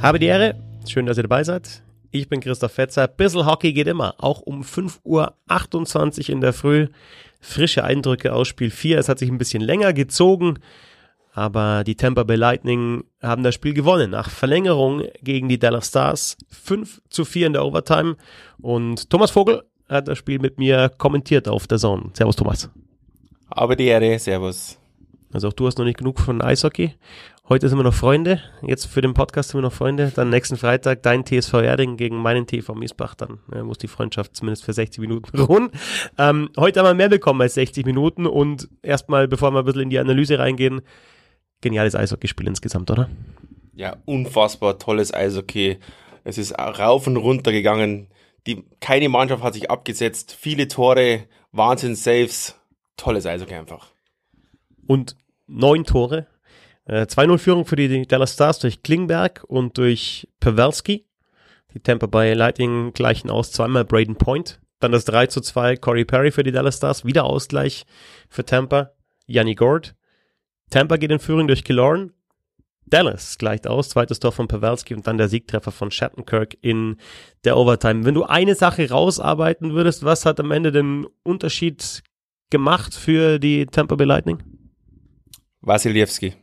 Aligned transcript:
Habe 0.00 0.20
die 0.20 0.26
Ehre. 0.26 0.54
Schön, 0.86 1.06
dass 1.06 1.16
ihr 1.16 1.24
dabei 1.24 1.42
seid. 1.42 1.82
Ich 2.12 2.28
bin 2.28 2.40
Christoph 2.40 2.70
Fetzer. 2.70 3.08
Bissl 3.08 3.44
Hockey 3.44 3.72
geht 3.72 3.88
immer. 3.88 4.14
Auch 4.18 4.40
um 4.40 4.62
5.28 4.62 5.04
Uhr 5.04 6.28
in 6.28 6.40
der 6.40 6.52
Früh. 6.52 6.86
Frische 7.40 7.82
Eindrücke 7.82 8.32
aus 8.32 8.46
Spiel 8.46 8.70
4. 8.70 8.98
Es 8.98 9.08
hat 9.08 9.18
sich 9.18 9.28
ein 9.28 9.38
bisschen 9.38 9.60
länger 9.60 9.92
gezogen. 9.92 10.60
Aber 11.34 11.82
die 11.82 11.96
Tampa 11.96 12.22
Bay 12.22 12.36
Lightning 12.36 13.04
haben 13.20 13.42
das 13.42 13.56
Spiel 13.56 13.74
gewonnen. 13.74 14.12
Nach 14.12 14.30
Verlängerung 14.30 15.02
gegen 15.20 15.48
die 15.48 15.58
Dallas 15.58 15.88
Stars. 15.88 16.36
5 16.48 17.02
zu 17.10 17.24
4 17.24 17.48
in 17.48 17.52
der 17.54 17.64
Overtime. 17.64 18.16
Und 18.60 19.10
Thomas 19.10 19.32
Vogel 19.32 19.64
hat 19.88 20.06
das 20.06 20.16
Spiel 20.16 20.38
mit 20.38 20.58
mir 20.58 20.90
kommentiert 20.96 21.48
auf 21.48 21.66
der 21.66 21.78
Zone. 21.78 22.10
Servus, 22.12 22.36
Thomas. 22.36 22.70
Aber 23.50 23.74
die 23.74 23.86
Ehre. 23.86 24.16
Servus. 24.20 24.78
Also 25.32 25.48
auch 25.48 25.52
du 25.52 25.66
hast 25.66 25.78
noch 25.78 25.84
nicht 25.84 25.98
genug 25.98 26.20
von 26.20 26.40
Eishockey. 26.40 26.94
Heute 27.50 27.66
sind 27.70 27.78
wir 27.78 27.82
noch 27.82 27.94
Freunde. 27.94 28.42
Jetzt 28.60 28.84
für 28.84 29.00
den 29.00 29.14
Podcast 29.14 29.48
sind 29.48 29.58
wir 29.58 29.62
noch 29.62 29.72
Freunde. 29.72 30.12
Dann 30.14 30.28
nächsten 30.28 30.58
Freitag 30.58 31.02
dein 31.02 31.24
TSV 31.24 31.54
Erding 31.54 31.96
gegen 31.96 32.18
meinen 32.18 32.46
TV 32.46 32.74
Miesbach. 32.74 33.14
Dann 33.14 33.38
ja, 33.54 33.64
muss 33.64 33.78
die 33.78 33.88
Freundschaft 33.88 34.36
zumindest 34.36 34.66
für 34.66 34.74
60 34.74 35.00
Minuten 35.00 35.38
ruhen. 35.40 35.70
Ähm, 36.18 36.50
heute 36.58 36.80
haben 36.80 36.88
wir 36.88 36.94
mehr 36.94 37.08
bekommen 37.08 37.40
als 37.40 37.54
60 37.54 37.86
Minuten. 37.86 38.26
Und 38.26 38.68
erstmal, 38.82 39.28
bevor 39.28 39.50
wir 39.52 39.60
ein 39.60 39.64
bisschen 39.64 39.80
in 39.80 39.88
die 39.88 39.98
Analyse 39.98 40.38
reingehen, 40.38 40.82
geniales 41.62 41.94
Eishockeyspiel 41.94 42.46
insgesamt, 42.46 42.90
oder? 42.90 43.08
Ja, 43.74 43.96
unfassbar 44.04 44.78
tolles 44.78 45.14
Eishockey. 45.14 45.78
Es 46.24 46.36
ist 46.36 46.52
rauf 46.58 47.06
und 47.06 47.16
runter 47.16 47.50
gegangen. 47.50 48.08
Die, 48.46 48.62
keine 48.80 49.08
Mannschaft 49.08 49.42
hat 49.42 49.54
sich 49.54 49.70
abgesetzt. 49.70 50.36
Viele 50.38 50.68
Tore, 50.68 51.24
Wahnsinn 51.52 51.94
Saves. 51.94 52.60
Tolles 52.98 53.24
Eishockey 53.24 53.54
einfach. 53.54 53.86
Und 54.86 55.16
neun 55.46 55.84
Tore 55.84 56.26
2-0-Führung 56.88 57.62
äh, 57.62 57.64
für 57.64 57.76
die 57.76 58.06
Dallas 58.06 58.34
Stars 58.34 58.58
durch 58.58 58.82
Klingberg 58.82 59.44
und 59.46 59.76
durch 59.78 60.28
Pavelski. 60.40 61.06
Die 61.74 61.80
Tampa 61.80 62.06
Bay 62.06 62.32
Lightning 62.32 62.92
gleichen 62.92 63.30
aus, 63.30 63.52
zweimal 63.52 63.84
Braden 63.84 64.16
Point. 64.16 64.60
Dann 64.80 64.92
das 64.92 65.04
3 65.04 65.26
zu 65.26 65.40
2 65.40 65.76
Corey 65.76 66.04
Perry 66.04 66.30
für 66.30 66.42
die 66.42 66.52
Dallas 66.52 66.76
Stars. 66.78 67.04
Wieder 67.04 67.24
Ausgleich 67.24 67.84
für 68.28 68.44
Tampa. 68.44 68.92
Yanni 69.26 69.54
Gord. 69.54 69.94
Tampa 70.70 70.96
geht 70.96 71.10
in 71.10 71.18
Führung 71.18 71.46
durch 71.46 71.64
Killorn. 71.64 72.12
Dallas 72.86 73.36
gleicht 73.36 73.66
aus, 73.66 73.90
zweites 73.90 74.18
Tor 74.18 74.32
von 74.32 74.48
Pavelski 74.48 74.94
und 74.94 75.06
dann 75.06 75.18
der 75.18 75.28
Siegtreffer 75.28 75.72
von 75.72 75.90
Shattenkirk 75.90 76.56
in 76.62 76.96
der 77.44 77.58
Overtime. 77.58 78.06
Wenn 78.06 78.14
du 78.14 78.24
eine 78.24 78.54
Sache 78.54 78.88
rausarbeiten 78.88 79.74
würdest, 79.74 80.04
was 80.04 80.24
hat 80.24 80.40
am 80.40 80.50
Ende 80.50 80.72
den 80.72 81.06
Unterschied 81.22 82.02
gemacht 82.48 82.94
für 82.94 83.38
die 83.38 83.66
Tampa 83.66 83.96
Bay 83.96 84.06
Lightning? 84.06 84.42
Wasiliewski. 85.60 86.34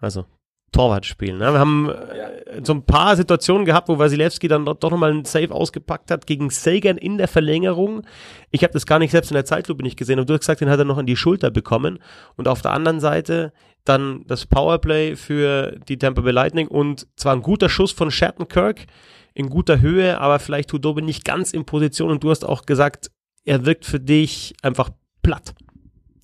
Also 0.00 0.24
Torwart 0.72 1.06
spielen. 1.06 1.38
Ne? 1.38 1.52
Wir 1.52 1.58
haben 1.58 1.88
äh, 1.88 2.60
so 2.62 2.74
ein 2.74 2.84
paar 2.84 3.16
Situationen 3.16 3.64
gehabt, 3.64 3.88
wo 3.88 3.98
Wasilewski 3.98 4.48
dann 4.48 4.66
doch 4.66 4.90
nochmal 4.90 5.10
einen 5.10 5.24
Save 5.24 5.52
ausgepackt 5.52 6.10
hat 6.10 6.26
gegen 6.26 6.50
Sagan 6.50 6.98
in 6.98 7.18
der 7.18 7.28
Verlängerung. 7.28 8.02
Ich 8.50 8.62
habe 8.62 8.72
das 8.72 8.84
gar 8.84 8.98
nicht 8.98 9.10
selbst 9.10 9.30
in 9.30 9.36
der 9.36 9.44
Zeitlupe 9.44 9.82
nicht 9.82 9.96
gesehen 9.96 10.18
und 10.18 10.28
du 10.28 10.34
hast 10.34 10.40
gesagt, 10.40 10.60
den 10.60 10.68
hat 10.68 10.78
er 10.78 10.84
noch 10.84 10.98
in 10.98 11.06
die 11.06 11.16
Schulter 11.16 11.50
bekommen. 11.50 11.98
Und 12.36 12.48
auf 12.48 12.62
der 12.62 12.72
anderen 12.72 13.00
Seite 13.00 13.52
dann 13.84 14.24
das 14.26 14.46
Powerplay 14.46 15.16
für 15.16 15.78
die 15.88 15.96
Tampa 15.98 16.20
Bay 16.20 16.32
Lightning 16.32 16.68
und 16.68 17.06
zwar 17.16 17.34
ein 17.34 17.42
guter 17.42 17.68
Schuss 17.68 17.92
von 17.92 18.10
Shattenkirk 18.10 18.86
in 19.32 19.48
guter 19.48 19.80
Höhe, 19.80 20.20
aber 20.20 20.38
vielleicht 20.38 20.72
Hudobe 20.72 21.02
nicht 21.02 21.24
ganz 21.24 21.52
in 21.52 21.64
Position 21.64 22.10
und 22.10 22.24
du 22.24 22.30
hast 22.30 22.44
auch 22.44 22.66
gesagt, 22.66 23.10
er 23.44 23.64
wirkt 23.64 23.84
für 23.84 24.00
dich 24.00 24.54
einfach 24.62 24.90
platt. 25.22 25.54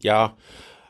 Ja, 0.00 0.36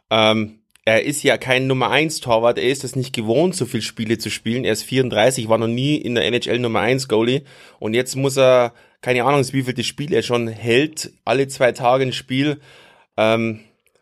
ähm, 0.09 0.62
er 0.85 1.05
ist 1.05 1.23
ja 1.23 1.37
kein 1.37 1.67
Nummer 1.67 1.91
1 1.91 2.21
Torwart, 2.21 2.59
er 2.59 2.69
ist 2.69 2.83
es 2.83 2.97
nicht 2.97 3.15
gewohnt, 3.15 3.55
so 3.55 3.67
viele 3.67 3.83
Spiele 3.83 4.19
zu 4.19 4.31
spielen. 4.31 4.65
Er 4.65 4.73
ist 4.73 4.83
34, 4.83 5.49
war 5.49 5.59
noch 5.59 5.69
nie 5.69 5.97
in 5.97 6.15
der 6.17 6.25
NHL 6.25 6.59
Nummer 6.59 6.81
1 6.81 7.09
Goalie 7.09 7.43
und 7.79 7.95
jetzt 7.95 8.17
muss 8.17 8.37
er, 8.37 8.73
keine 9.01 9.25
Ahnung, 9.25 9.45
wie 9.53 9.63
viel 9.63 9.75
das 9.75 9.87
Spiel 9.87 10.13
er 10.13 10.23
schon 10.23 10.49
hält, 10.49 11.13
alle 11.25 11.47
zwei 11.47 11.73
Tage 11.73 12.05
ein 12.05 12.13
Spiel. 12.13 12.61
Ähm, 13.17 13.61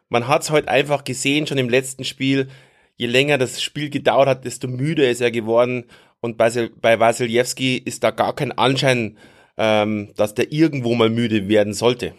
man 0.08 0.26
hat 0.26 0.42
es 0.42 0.50
heute 0.50 0.68
einfach 0.68 1.04
gesehen, 1.04 1.46
schon 1.46 1.58
im 1.58 1.68
letzten 1.68 2.04
Spiel, 2.04 2.48
je 2.96 3.06
länger 3.06 3.36
das 3.36 3.62
Spiel 3.62 3.90
gedauert 3.90 4.28
hat, 4.28 4.44
desto 4.46 4.66
müder 4.66 5.10
ist 5.10 5.20
er 5.20 5.30
geworden 5.30 5.84
und 6.20 6.38
bei, 6.38 6.70
bei 6.80 6.98
Wasiljewski 6.98 7.76
ist 7.76 8.04
da 8.04 8.10
gar 8.10 8.34
kein 8.34 8.52
Anschein, 8.52 9.18
ähm, 9.58 10.12
dass 10.16 10.34
der 10.34 10.50
irgendwo 10.50 10.94
mal 10.94 11.10
müde 11.10 11.48
werden 11.48 11.74
sollte. 11.74 12.14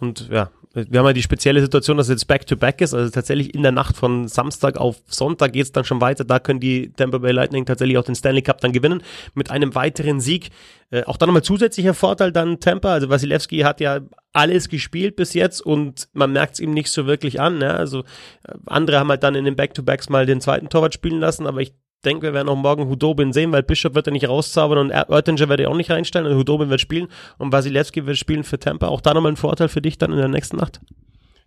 Und 0.00 0.28
ja, 0.30 0.50
wir 0.74 0.98
haben 0.98 1.06
ja 1.06 1.12
die 1.12 1.22
spezielle 1.22 1.60
Situation, 1.60 1.96
dass 1.96 2.06
es 2.06 2.10
jetzt 2.10 2.26
Back-to-Back 2.26 2.76
-back 2.76 2.84
ist, 2.84 2.94
also 2.94 3.10
tatsächlich 3.10 3.54
in 3.54 3.62
der 3.62 3.72
Nacht 3.72 3.96
von 3.96 4.28
Samstag 4.28 4.76
auf 4.76 4.96
Sonntag 5.06 5.52
geht 5.52 5.64
es 5.64 5.72
dann 5.72 5.84
schon 5.84 6.00
weiter, 6.00 6.24
da 6.24 6.38
können 6.38 6.60
die 6.60 6.92
Tampa 6.92 7.18
Bay 7.18 7.32
Lightning 7.32 7.66
tatsächlich 7.66 7.98
auch 7.98 8.04
den 8.04 8.14
Stanley 8.14 8.42
Cup 8.42 8.60
dann 8.60 8.72
gewinnen 8.72 9.02
mit 9.34 9.50
einem 9.50 9.74
weiteren 9.74 10.20
Sieg. 10.20 10.50
Äh, 10.90 11.04
auch 11.04 11.16
dann 11.16 11.28
nochmal 11.28 11.42
zusätzlicher 11.42 11.94
Vorteil 11.94 12.32
dann 12.32 12.60
Tampa, 12.60 12.92
also 12.92 13.08
Wasilewski 13.08 13.58
hat 13.60 13.80
ja 13.80 14.00
alles 14.32 14.68
gespielt 14.68 15.16
bis 15.16 15.34
jetzt 15.34 15.60
und 15.60 16.08
man 16.12 16.32
merkt 16.32 16.54
es 16.54 16.60
ihm 16.60 16.72
nicht 16.72 16.90
so 16.90 17.06
wirklich 17.06 17.40
an, 17.40 17.58
ne? 17.58 17.74
also 17.74 18.00
äh, 18.44 18.54
andere 18.66 18.98
haben 18.98 19.08
halt 19.08 19.22
dann 19.22 19.34
in 19.34 19.44
den 19.44 19.56
Back-to-Backs 19.56 20.08
mal 20.08 20.26
den 20.26 20.40
zweiten 20.40 20.68
Torwart 20.68 20.94
spielen 20.94 21.20
lassen, 21.20 21.46
aber 21.46 21.60
ich 21.60 21.72
denke, 22.04 22.22
wir 22.26 22.34
werden 22.34 22.48
auch 22.48 22.56
morgen 22.56 22.88
Hudobin 22.88 23.32
sehen, 23.32 23.52
weil 23.52 23.62
Bishop 23.62 23.94
wird 23.94 24.06
er 24.06 24.12
nicht 24.12 24.28
rauszaubern 24.28 24.78
und 24.78 24.90
Oettinger 24.90 25.48
wird 25.48 25.60
er 25.60 25.70
auch 25.70 25.76
nicht 25.76 25.90
reinstellen 25.90 26.26
und 26.26 26.36
Hudobin 26.36 26.70
wird 26.70 26.80
spielen 26.80 27.08
und 27.38 27.52
Wasilewski 27.52 28.06
wird 28.06 28.16
spielen 28.16 28.44
für 28.44 28.58
Tampa. 28.58 28.88
Auch 28.88 29.00
da 29.00 29.14
nochmal 29.14 29.32
ein 29.32 29.36
Vorteil 29.36 29.68
für 29.68 29.82
dich 29.82 29.98
dann 29.98 30.12
in 30.12 30.18
der 30.18 30.28
nächsten 30.28 30.56
Nacht? 30.56 30.80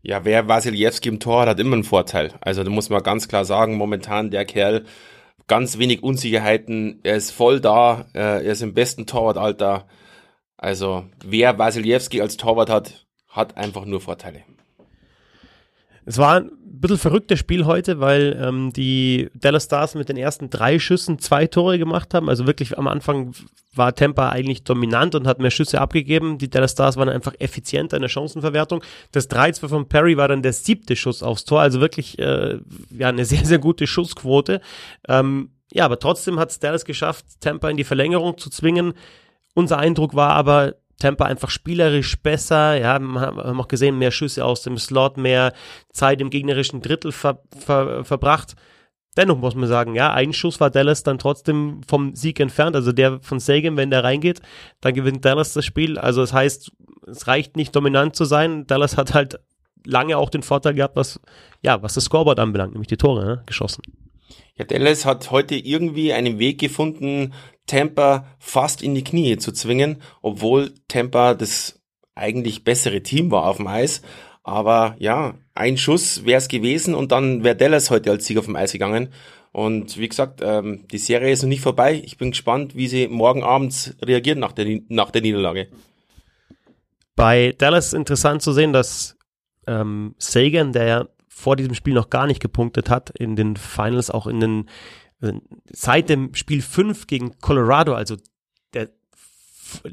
Ja, 0.03 0.25
wer 0.25 0.47
Wasilewski 0.47 1.09
im 1.09 1.19
Tor 1.19 1.41
hat, 1.41 1.49
hat 1.49 1.59
immer 1.59 1.75
einen 1.75 1.83
Vorteil. 1.83 2.31
Also 2.41 2.63
da 2.63 2.69
muss 2.69 2.89
man 2.89 3.03
ganz 3.03 3.27
klar 3.27 3.45
sagen, 3.45 3.75
momentan 3.75 4.31
der 4.31 4.45
Kerl 4.45 4.85
ganz 5.47 5.77
wenig 5.77 6.01
Unsicherheiten, 6.01 6.99
er 7.03 7.15
ist 7.15 7.31
voll 7.31 7.59
da, 7.59 8.05
äh, 8.13 8.19
er 8.19 8.41
ist 8.41 8.61
im 8.61 8.73
besten 8.73 9.05
Torwartalter. 9.05 9.87
Also 10.57 11.05
wer 11.23 11.57
Wasilewski 11.59 12.21
als 12.21 12.37
Torwart 12.37 12.69
hat, 12.69 13.05
hat 13.27 13.57
einfach 13.57 13.85
nur 13.85 14.01
Vorteile. 14.01 14.43
Es 16.05 16.17
war 16.17 16.37
ein 16.37 16.51
bisschen 16.61 16.97
verrücktes 16.97 17.39
Spiel 17.39 17.65
heute, 17.65 17.99
weil 17.99 18.37
ähm, 18.41 18.73
die 18.73 19.29
Dallas 19.35 19.65
Stars 19.65 19.95
mit 19.95 20.09
den 20.09 20.17
ersten 20.17 20.49
drei 20.49 20.79
Schüssen 20.79 21.19
zwei 21.19 21.47
Tore 21.47 21.77
gemacht 21.77 22.13
haben. 22.13 22.29
Also 22.29 22.47
wirklich 22.47 22.77
am 22.77 22.87
Anfang 22.87 23.33
war 23.73 23.95
Tampa 23.95 24.29
eigentlich 24.29 24.63
dominant 24.63 25.15
und 25.15 25.27
hat 25.27 25.39
mehr 25.39 25.51
Schüsse 25.51 25.79
abgegeben. 25.79 26.37
Die 26.37 26.49
Dallas 26.49 26.71
Stars 26.71 26.97
waren 26.97 27.09
einfach 27.09 27.33
effizienter 27.39 27.97
in 27.97 28.01
der 28.01 28.09
Chancenverwertung. 28.09 28.83
Das 29.11 29.29
3-2 29.29 29.67
von 29.67 29.87
Perry 29.87 30.17
war 30.17 30.27
dann 30.27 30.41
der 30.41 30.53
siebte 30.53 30.95
Schuss 30.95 31.23
aufs 31.23 31.45
Tor. 31.45 31.61
Also 31.61 31.79
wirklich 31.79 32.19
äh, 32.19 32.59
ja 32.89 33.09
eine 33.09 33.25
sehr, 33.25 33.45
sehr 33.45 33.59
gute 33.59 33.87
Schussquote. 33.87 34.61
Ähm, 35.07 35.51
ja, 35.71 35.85
aber 35.85 35.99
trotzdem 35.99 36.39
hat 36.39 36.49
es 36.49 36.59
Dallas 36.59 36.83
geschafft, 36.83 37.25
Tampa 37.39 37.69
in 37.69 37.77
die 37.77 37.85
Verlängerung 37.85 38.37
zu 38.37 38.49
zwingen. 38.49 38.93
Unser 39.53 39.77
Eindruck 39.77 40.15
war 40.15 40.31
aber, 40.31 40.75
Tampa 41.01 41.25
einfach 41.25 41.49
spielerisch 41.49 42.21
besser. 42.21 42.75
Ja, 42.75 42.99
wir 42.99 43.21
haben 43.21 43.59
auch 43.59 43.67
gesehen, 43.67 43.97
mehr 43.97 44.11
Schüsse 44.11 44.45
aus 44.45 44.61
dem 44.61 44.77
Slot, 44.77 45.17
mehr 45.17 45.53
Zeit 45.91 46.21
im 46.21 46.29
gegnerischen 46.29 46.81
Drittel 46.81 47.11
ver, 47.11 47.41
ver, 47.57 48.05
verbracht. 48.05 48.55
Dennoch 49.17 49.37
muss 49.37 49.55
man 49.55 49.67
sagen, 49.67 49.93
ja, 49.93 50.13
ein 50.13 50.31
Schuss 50.31 50.61
war 50.61 50.69
Dallas 50.69 51.03
dann 51.03 51.19
trotzdem 51.19 51.81
vom 51.85 52.15
Sieg 52.15 52.39
entfernt. 52.39 52.75
Also 52.75 52.93
der 52.93 53.19
von 53.19 53.39
Sagan, 53.39 53.75
wenn 53.75 53.89
der 53.89 54.03
reingeht, 54.03 54.41
dann 54.79 54.93
gewinnt 54.93 55.25
Dallas 55.25 55.53
das 55.53 55.65
Spiel. 55.65 55.97
Also 55.97 56.21
das 56.21 56.31
heißt, 56.31 56.71
es 57.07 57.27
reicht 57.27 57.57
nicht 57.57 57.75
dominant 57.75 58.15
zu 58.15 58.23
sein. 58.23 58.65
Dallas 58.67 58.95
hat 58.95 59.13
halt 59.13 59.39
lange 59.85 60.17
auch 60.17 60.29
den 60.29 60.43
Vorteil 60.43 60.75
gehabt, 60.75 60.95
was, 60.95 61.19
ja, 61.61 61.81
was 61.81 61.95
das 61.95 62.05
Scoreboard 62.05 62.39
anbelangt, 62.39 62.73
nämlich 62.73 62.87
die 62.87 62.97
Tore 62.97 63.25
ne, 63.25 63.43
geschossen. 63.45 63.81
Ja, 64.55 64.65
Dallas 64.65 65.05
hat 65.05 65.31
heute 65.31 65.55
irgendwie 65.55 66.13
einen 66.13 66.39
Weg 66.39 66.59
gefunden, 66.59 67.33
Tampa 67.67 68.27
fast 68.39 68.81
in 68.81 68.95
die 68.95 69.03
Knie 69.03 69.37
zu 69.37 69.51
zwingen, 69.51 70.01
obwohl 70.21 70.73
Tampa 70.87 71.33
das 71.33 71.81
eigentlich 72.15 72.63
bessere 72.63 73.01
Team 73.01 73.31
war 73.31 73.47
auf 73.47 73.57
dem 73.57 73.67
Eis. 73.67 74.01
Aber 74.43 74.95
ja, 74.99 75.35
ein 75.53 75.77
Schuss 75.77 76.25
wäre 76.25 76.39
es 76.39 76.47
gewesen 76.47 76.95
und 76.95 77.11
dann 77.11 77.43
wäre 77.43 77.55
Dallas 77.55 77.89
heute 77.89 78.11
als 78.11 78.25
Sieger 78.25 78.43
vom 78.43 78.55
Eis 78.55 78.71
gegangen. 78.71 79.09
Und 79.51 79.97
wie 79.97 80.07
gesagt, 80.07 80.41
ähm, 80.43 80.87
die 80.91 80.97
Serie 80.97 81.31
ist 81.31 81.43
noch 81.43 81.49
nicht 81.49 81.61
vorbei. 81.61 82.01
Ich 82.05 82.17
bin 82.17 82.31
gespannt, 82.31 82.75
wie 82.75 82.87
sie 82.87 83.07
morgen 83.07 83.43
abends 83.43 83.95
reagieren 84.01 84.39
nach 84.39 84.53
der, 84.53 84.81
nach 84.87 85.11
der 85.11 85.21
Niederlage. 85.21 85.67
Bei 87.15 87.53
Dallas 87.57 87.93
interessant 87.93 88.41
zu 88.41 88.53
sehen, 88.53 88.73
dass 88.73 89.17
ähm, 89.67 90.15
Sagan, 90.17 90.73
der 90.73 90.85
ja 90.85 91.07
vor 91.33 91.55
diesem 91.55 91.73
Spiel 91.73 91.93
noch 91.93 92.09
gar 92.09 92.27
nicht 92.27 92.41
gepunktet 92.41 92.89
hat, 92.89 93.09
in 93.09 93.35
den 93.35 93.55
Finals, 93.55 94.11
auch 94.11 94.27
in 94.27 94.39
den 94.39 94.69
seit 95.71 96.09
dem 96.09 96.33
Spiel 96.33 96.61
5 96.61 97.07
gegen 97.07 97.39
Colorado, 97.39 97.93
also 97.93 98.17
der 98.73 98.89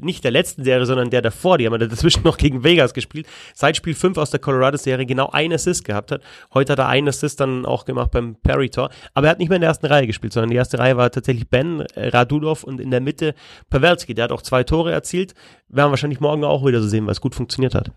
nicht 0.01 0.25
der 0.25 0.31
letzten 0.31 0.65
Serie, 0.65 0.85
sondern 0.85 1.09
der 1.09 1.21
davor, 1.21 1.57
die 1.57 1.65
haben 1.65 1.79
ja 1.79 1.87
dazwischen 1.87 2.23
noch 2.23 2.37
gegen 2.37 2.65
Vegas 2.65 2.93
gespielt, 2.93 3.27
seit 3.53 3.77
Spiel 3.77 3.93
5 3.93 4.17
aus 4.17 4.29
der 4.29 4.41
Colorado-Serie 4.41 5.05
genau 5.05 5.29
einen 5.29 5.53
Assist 5.53 5.85
gehabt 5.85 6.11
hat. 6.11 6.21
Heute 6.53 6.73
hat 6.73 6.79
er 6.79 6.89
einen 6.89 7.07
Assist 7.07 7.39
dann 7.39 7.65
auch 7.65 7.85
gemacht 7.85 8.11
beim 8.11 8.35
Perry-Tor, 8.35 8.89
aber 9.13 9.27
er 9.27 9.31
hat 9.31 9.39
nicht 9.39 9.47
mehr 9.47 9.55
in 9.55 9.61
der 9.61 9.69
ersten 9.69 9.85
Reihe 9.85 10.05
gespielt, 10.05 10.33
sondern 10.33 10.49
die 10.49 10.57
erste 10.57 10.79
Reihe 10.79 10.97
war 10.97 11.09
tatsächlich 11.11 11.47
Ben 11.47 11.81
äh, 11.95 12.09
Radulov 12.09 12.65
und 12.65 12.81
in 12.81 12.91
der 12.91 12.99
Mitte 12.99 13.35
Pavelski, 13.69 14.13
der 14.13 14.25
hat 14.25 14.31
auch 14.33 14.41
zwei 14.41 14.63
Tore 14.63 14.91
erzielt. 14.91 15.33
Werden 15.69 15.91
wahrscheinlich 15.91 16.19
morgen 16.19 16.43
auch 16.43 16.65
wieder 16.65 16.81
so 16.81 16.89
sehen, 16.89 17.05
weil 17.05 17.13
es 17.13 17.21
gut 17.21 17.35
funktioniert 17.35 17.73
hat. 17.75 17.91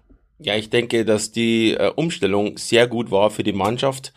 Ja, 0.45 0.57
ich 0.57 0.71
denke, 0.71 1.05
dass 1.05 1.33
die 1.33 1.75
äh, 1.75 1.93
Umstellung 1.95 2.59
sehr 2.59 2.87
gut 2.87 3.11
war 3.11 3.31
für 3.31 3.43
die 3.43 3.53
Mannschaft. 3.53 4.13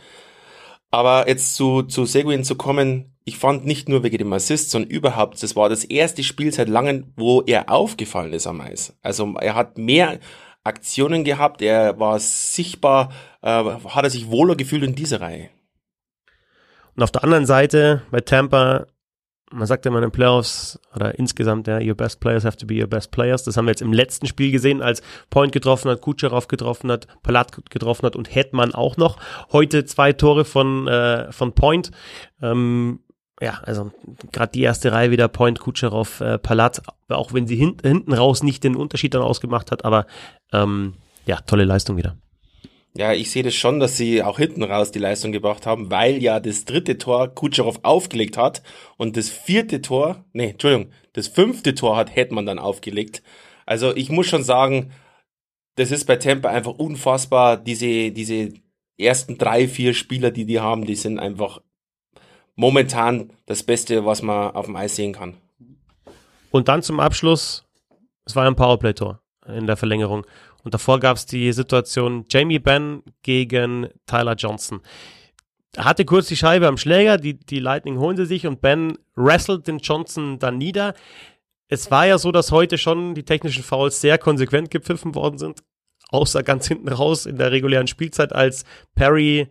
Aber 0.92 1.28
jetzt 1.28 1.56
zu, 1.56 1.84
zu 1.84 2.06
Seguin 2.06 2.44
zu 2.44 2.56
kommen, 2.56 3.16
ich 3.26 3.38
fand 3.38 3.66
nicht 3.66 3.90
nur 3.90 4.04
wegen 4.04 4.18
dem 4.18 4.34
Assist, 4.34 4.70
sondern 4.70 4.92
überhaupt, 4.92 5.42
das 5.42 5.56
war 5.56 5.68
das 5.68 5.84
erste 5.84 6.24
Spiel 6.24 6.54
seit 6.54 6.70
langem, 6.70 7.12
wo 7.16 7.42
er 7.42 7.70
aufgefallen 7.70 8.34
ist 8.34 8.48
am 8.48 8.62
Eis. 8.62 8.98
Also 9.02 9.34
er 9.42 9.56
hat 9.56 9.78
mehr 9.78 10.20
Aktionen 10.64 11.24
gehabt, 11.24 11.62
er 11.62 12.00
war 12.00 12.20
sichtbar, 12.20 13.12
äh, 13.42 13.64
hat 13.64 14.04
er 14.04 14.10
sich 14.10 14.30
wohler 14.30 14.56
gefühlt 14.56 14.84
in 14.84 14.96
dieser 14.96 15.22
Reihe. 15.22 15.50
Und 16.96 17.04
auf 17.04 17.12
der 17.12 17.24
anderen 17.24 17.46
Seite 17.46 18.04
bei 18.10 18.22
Tampa, 18.22 18.88
man 19.56 19.68
sagt 19.68 19.86
immer 19.86 19.98
in 19.98 20.04
den 20.04 20.12
Playoffs 20.12 20.80
oder 20.94 21.18
insgesamt, 21.18 21.68
ja, 21.68 21.80
your 21.80 21.96
best 21.96 22.20
players 22.20 22.44
have 22.44 22.58
to 22.58 22.68
be 22.68 22.80
your 22.80 22.88
best 22.88 23.12
players. 23.12 23.44
Das 23.44 23.56
haben 23.56 23.66
wir 23.66 23.72
jetzt 23.72 23.82
im 23.82 23.94
letzten 23.94 24.28
Spiel 24.28 24.52
gesehen, 24.52 24.82
als 24.82 25.02
Point 25.30 25.54
getroffen 25.54 25.90
hat, 25.90 26.02
Kutscherow 26.02 26.48
getroffen 26.48 26.92
hat, 26.92 27.08
Palat 27.24 27.54
getroffen 27.70 28.06
hat 28.06 28.16
und 28.16 28.34
Hetman 28.34 28.76
auch 28.76 28.98
noch. 28.98 29.18
Heute 29.52 29.86
zwei 29.86 30.14
Tore 30.14 30.44
von, 30.46 30.88
äh, 30.88 31.32
von 31.32 31.54
Point. 31.54 31.92
Ähm, 32.42 33.00
ja, 33.42 33.60
also 33.64 33.92
gerade 34.32 34.52
die 34.52 34.62
erste 34.62 34.92
Reihe 34.92 35.12
wieder 35.12 35.28
Point, 35.28 35.60
Kutscherow, 35.60 36.22
äh, 36.22 36.38
Palat, 36.38 36.82
auch 37.10 37.34
wenn 37.34 37.48
sie 37.48 37.56
hin, 37.56 37.78
hinten 37.82 38.14
raus 38.14 38.44
nicht 38.44 38.64
den 38.64 38.76
Unterschied 38.76 39.14
dann 39.14 39.22
ausgemacht 39.22 39.72
hat, 39.72 39.86
aber 39.86 40.06
ähm, 40.52 40.96
ja, 41.26 41.38
tolle 41.38 41.66
Leistung 41.66 41.98
wieder. 41.98 42.18
Ja, 42.98 43.12
ich 43.12 43.30
sehe 43.30 43.44
das 43.44 43.54
schon, 43.54 43.82
dass 43.82 43.98
sie 43.98 44.24
auch 44.24 44.38
hinten 44.38 44.64
raus 44.64 44.92
die 44.92 45.00
Leistung 45.00 45.34
gebracht 45.34 45.66
haben, 45.66 45.92
weil 45.92 46.24
ja 46.24 46.40
das 46.40 46.64
dritte 46.64 46.98
Tor 46.98 47.28
Kutscherow 47.28 47.78
aufgelegt 47.84 48.38
hat 48.38 48.64
und 48.96 49.18
das 49.18 49.30
vierte 49.30 49.82
Tor, 49.82 50.24
nee, 50.32 50.52
Entschuldigung, 50.52 50.94
das 51.12 51.28
fünfte 51.28 51.76
Tor 51.76 51.98
hat 51.98 52.16
Hetman 52.16 52.46
dann 52.46 52.58
aufgelegt. 52.60 53.22
Also 53.66 53.94
ich 53.96 54.10
muss 54.10 54.28
schon 54.28 54.44
sagen, 54.44 54.92
das 55.76 55.92
ist 55.92 56.06
bei 56.06 56.16
Tampa 56.16 56.50
einfach 56.50 56.74
unfassbar. 56.74 57.58
Diese, 57.58 58.12
diese 58.12 58.54
ersten 58.98 59.38
drei, 59.38 59.68
vier 59.68 59.94
Spieler, 59.94 60.32
die 60.32 60.46
die 60.46 60.62
haben, 60.62 60.86
die 60.86 60.96
sind 60.96 61.20
einfach 61.20 61.62
momentan 62.56 63.34
das 63.46 63.64
Beste, 63.64 64.06
was 64.06 64.22
man 64.22 64.52
auf 64.56 64.68
dem 64.68 64.76
Eis 64.78 64.96
sehen 64.96 65.12
kann. 65.12 65.36
Und 66.52 66.70
dann 66.70 66.82
zum 66.82 67.02
Abschluss, 67.02 67.66
es 68.26 68.38
war 68.38 68.48
ein 68.48 68.56
Powerplay-Tor 68.56 69.20
in 69.48 69.68
der 69.68 69.76
Verlängerung. 69.76 70.26
Und 70.66 70.74
davor 70.74 71.00
gab 71.00 71.16
es 71.16 71.28
die 71.28 71.54
Situation 71.54 72.26
Jamie 72.28 72.58
Benn 72.58 73.04
gegen 73.22 73.88
Tyler 74.08 74.34
Johnson. 74.34 74.82
Hatte 75.78 76.06
kurz 76.06 76.28
die 76.28 76.36
Scheibe 76.36 76.68
am 76.68 76.78
Schläger, 76.78 77.18
die, 77.18 77.38
die 77.38 77.60
Lightning 77.60 78.00
holen 78.00 78.18
sie 78.18 78.26
sich 78.26 78.48
und 78.48 78.62
Ben 78.62 78.98
wrestelt 79.16 79.68
den 79.68 79.78
Johnson 79.78 80.40
dann 80.40 80.58
nieder. 80.58 80.96
Es 81.68 81.92
war 81.92 82.08
ja 82.08 82.18
so, 82.18 82.32
dass 82.32 82.52
heute 82.52 82.80
schon 82.80 83.14
die 83.14 83.24
technischen 83.24 83.64
Fouls 83.64 84.02
sehr 84.02 84.18
konsequent 84.18 84.72
gepfiffen 84.72 85.14
worden 85.14 85.38
sind, 85.38 85.62
außer 86.10 86.42
ganz 86.42 86.68
hinten 86.68 86.90
raus 86.90 87.28
in 87.28 87.38
der 87.38 87.52
regulären 87.52 87.88
Spielzeit, 87.88 88.34
als 88.34 88.66
Perry 88.96 89.48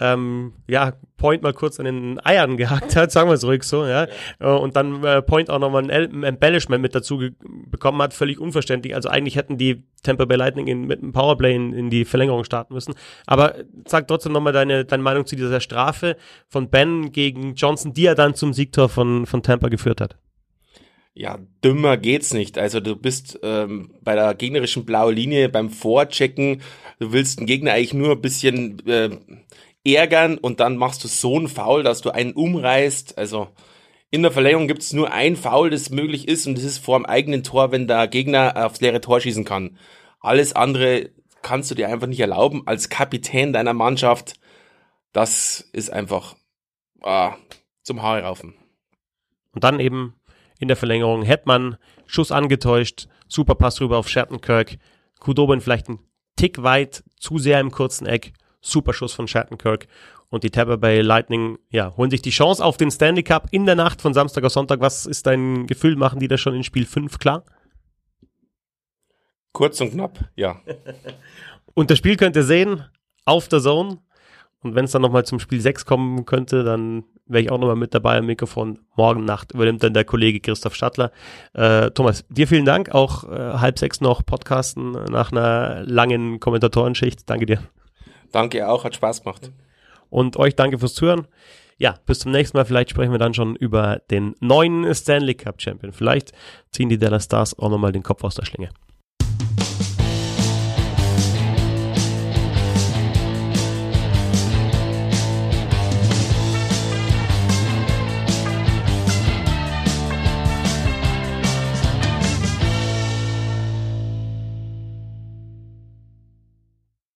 ähm, 0.00 0.54
ja, 0.68 0.94
Point 1.16 1.42
mal 1.42 1.52
kurz 1.52 1.78
an 1.78 1.84
den 1.84 2.24
Eiern 2.24 2.56
gehackt 2.56 2.96
hat, 2.96 3.12
sagen 3.12 3.28
wir 3.28 3.34
es 3.34 3.44
ruhig 3.44 3.62
so, 3.62 3.86
ja. 3.86 4.08
ja. 4.40 4.54
Und 4.54 4.74
dann 4.74 5.04
äh, 5.04 5.22
Point 5.22 5.50
auch 5.50 5.58
nochmal 5.58 5.88
ein, 5.90 6.24
Embellishment 6.24 6.82
mit 6.82 6.94
dazu 6.94 7.20
bekommen 7.66 8.00
hat, 8.02 8.14
völlig 8.14 8.40
unverständlich. 8.40 8.94
Also 8.94 9.08
eigentlich 9.08 9.36
hätten 9.36 9.58
die 9.58 9.84
Tampa 10.02 10.24
Bay 10.24 10.36
Lightning 10.36 10.66
in, 10.66 10.86
mit 10.86 11.02
einem 11.02 11.12
Powerplay 11.12 11.54
in, 11.54 11.72
in 11.72 11.90
die 11.90 12.04
Verlängerung 12.04 12.44
starten 12.44 12.74
müssen. 12.74 12.94
Aber 13.26 13.54
sag 13.86 14.08
trotzdem 14.08 14.32
nochmal 14.32 14.52
deine, 14.52 14.84
deine 14.84 15.02
Meinung 15.02 15.26
zu 15.26 15.36
dieser 15.36 15.60
Strafe 15.60 16.16
von 16.48 16.70
Ben 16.70 17.12
gegen 17.12 17.54
Johnson, 17.54 17.92
die 17.92 18.06
er 18.06 18.14
dann 18.14 18.34
zum 18.34 18.52
Siegtor 18.52 18.88
von, 18.88 19.26
von 19.26 19.42
Tampa 19.42 19.68
geführt 19.68 20.00
hat. 20.00 20.16
Ja, 21.14 21.38
dümmer 21.62 21.98
geht's 21.98 22.32
nicht. 22.32 22.56
Also 22.56 22.80
du 22.80 22.96
bist 22.96 23.38
ähm, 23.42 23.90
bei 24.00 24.14
der 24.14 24.34
gegnerischen 24.34 24.86
blauen 24.86 25.14
Linie 25.14 25.50
beim 25.50 25.68
Vorchecken, 25.68 26.62
du 27.00 27.12
willst 27.12 27.38
den 27.38 27.46
Gegner 27.46 27.72
eigentlich 27.72 27.92
nur 27.92 28.12
ein 28.12 28.22
bisschen 28.22 28.84
äh, 28.88 29.10
ärgern 29.84 30.38
und 30.38 30.60
dann 30.60 30.76
machst 30.76 31.02
du 31.04 31.08
so 31.08 31.36
einen 31.36 31.48
Foul, 31.48 31.82
dass 31.82 32.00
du 32.00 32.10
einen 32.10 32.32
umreißt. 32.32 33.18
Also 33.18 33.48
in 34.10 34.22
der 34.22 34.30
Verlängerung 34.30 34.68
gibt 34.68 34.82
es 34.82 34.92
nur 34.92 35.12
ein 35.12 35.36
Foul, 35.36 35.70
das 35.70 35.90
möglich 35.90 36.28
ist 36.28 36.46
und 36.46 36.56
das 36.56 36.64
ist 36.64 36.78
vor 36.78 36.98
dem 36.98 37.06
eigenen 37.06 37.42
Tor, 37.42 37.72
wenn 37.72 37.88
der 37.88 38.06
Gegner 38.08 38.66
aufs 38.66 38.80
leere 38.80 39.00
Tor 39.00 39.20
schießen 39.20 39.44
kann. 39.44 39.78
Alles 40.20 40.54
andere 40.54 41.10
kannst 41.42 41.70
du 41.70 41.74
dir 41.74 41.88
einfach 41.88 42.06
nicht 42.06 42.20
erlauben 42.20 42.62
als 42.66 42.88
Kapitän 42.88 43.52
deiner 43.52 43.72
Mannschaft. 43.72 44.34
Das 45.12 45.68
ist 45.72 45.92
einfach 45.92 46.36
ah, 47.02 47.34
zum 47.82 48.02
Haare 48.02 48.22
raufen. 48.22 48.54
Und 49.52 49.64
dann 49.64 49.80
eben 49.80 50.14
in 50.58 50.68
der 50.68 50.76
Verlängerung 50.76 51.22
Hetman, 51.22 51.76
Schuss 52.06 52.30
angetäuscht, 52.30 53.08
super 53.26 53.56
Pass 53.56 53.80
rüber 53.80 53.98
auf 53.98 54.08
Shattenkirk, 54.08 54.78
Kudobin 55.18 55.60
vielleicht 55.60 55.88
ein 55.88 55.98
Tick 56.36 56.62
weit, 56.62 57.02
zu 57.18 57.38
sehr 57.38 57.60
im 57.60 57.70
kurzen 57.70 58.06
Eck 58.06 58.32
Super 58.62 58.94
Schuss 58.94 59.12
von 59.12 59.28
Shattenkirk. 59.28 59.86
Und 60.30 60.44
die 60.44 60.50
Tampa 60.50 60.76
Bay 60.76 61.02
Lightning, 61.02 61.58
ja, 61.68 61.94
holen 61.96 62.10
sich 62.10 62.22
die 62.22 62.30
Chance 62.30 62.64
auf 62.64 62.78
den 62.78 62.90
Stanley 62.90 63.22
Cup 63.22 63.48
in 63.50 63.66
der 63.66 63.74
Nacht 63.74 64.00
von 64.00 64.14
Samstag 64.14 64.44
auf 64.44 64.52
Sonntag. 64.52 64.80
Was 64.80 65.04
ist 65.04 65.26
dein 65.26 65.66
Gefühl? 65.66 65.96
Machen 65.96 66.20
die 66.20 66.28
das 66.28 66.40
schon 66.40 66.54
in 66.54 66.64
Spiel 66.64 66.86
5 66.86 67.18
klar? 67.18 67.44
Kurz 69.52 69.78
und 69.82 69.90
knapp, 69.90 70.18
ja. 70.34 70.62
und 71.74 71.90
das 71.90 71.98
Spiel 71.98 72.16
könnt 72.16 72.36
ihr 72.36 72.44
sehen 72.44 72.86
auf 73.26 73.48
der 73.48 73.60
Zone. 73.60 73.98
Und 74.62 74.74
wenn 74.74 74.84
es 74.84 74.92
dann 74.92 75.02
nochmal 75.02 75.26
zum 75.26 75.40
Spiel 75.40 75.60
6 75.60 75.84
kommen 75.84 76.24
könnte, 76.24 76.62
dann 76.62 77.04
wäre 77.26 77.42
ich 77.42 77.50
auch 77.50 77.58
nochmal 77.58 77.76
mit 77.76 77.94
dabei 77.94 78.18
am 78.18 78.26
Mikrofon. 78.26 78.78
Morgen 78.96 79.24
Nacht 79.24 79.52
übernimmt 79.52 79.82
dann 79.82 79.92
der 79.92 80.04
Kollege 80.04 80.40
Christoph 80.40 80.74
Stadler. 80.74 81.10
Äh, 81.52 81.90
Thomas, 81.90 82.24
dir 82.28 82.46
vielen 82.46 82.64
Dank. 82.64 82.94
Auch 82.94 83.24
äh, 83.24 83.58
halb 83.58 83.78
sechs 83.78 84.00
noch 84.00 84.24
Podcasten 84.24 84.92
nach 84.92 85.32
einer 85.32 85.82
langen 85.84 86.40
Kommentatorenschicht. 86.40 87.28
Danke 87.28 87.46
dir. 87.46 87.62
Danke 88.32 88.68
auch, 88.68 88.84
hat 88.84 88.94
Spaß 88.94 89.22
gemacht. 89.22 89.52
Und 90.10 90.36
euch 90.36 90.56
danke 90.56 90.78
fürs 90.78 90.94
Zuhören. 90.94 91.26
Ja, 91.78 91.94
bis 92.06 92.20
zum 92.20 92.32
nächsten 92.32 92.56
Mal. 92.56 92.64
Vielleicht 92.64 92.90
sprechen 92.90 93.12
wir 93.12 93.18
dann 93.18 93.34
schon 93.34 93.56
über 93.56 94.00
den 94.10 94.34
neuen 94.40 94.94
Stanley 94.94 95.34
Cup 95.34 95.60
Champion. 95.60 95.92
Vielleicht 95.92 96.32
ziehen 96.70 96.88
die 96.88 96.98
Dallas 96.98 97.24
Stars 97.24 97.58
auch 97.58 97.70
nochmal 97.70 97.92
den 97.92 98.02
Kopf 98.02 98.24
aus 98.24 98.34
der 98.34 98.44
Schlinge. 98.44 98.70